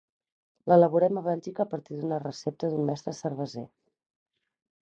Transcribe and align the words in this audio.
L'elaborem 0.71 1.19
a 1.19 1.23
Bèlgica 1.27 1.63
a 1.65 1.69
partir 1.75 1.99
d'una 1.99 2.19
recepta 2.25 2.73
d'un 2.73 2.89
mestre 2.91 3.15
cerveser. 3.21 3.67